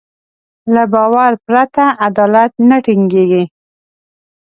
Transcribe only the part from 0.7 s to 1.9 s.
له باور پرته